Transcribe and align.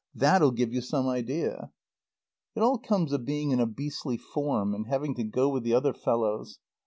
That'll 0.15 0.49
give 0.49 0.73
you 0.73 0.81
some 0.81 1.07
idea. 1.07 1.71
It 2.55 2.61
all 2.63 2.79
comes 2.79 3.13
of 3.13 3.23
being 3.23 3.51
in 3.51 3.59
a 3.59 3.67
beastly 3.67 4.17
form 4.17 4.73
and 4.73 4.87
having 4.87 5.13
to 5.13 5.23
go 5.23 5.47
with 5.49 5.61
the 5.61 5.75
other 5.75 5.93
fellows. 5.93 6.57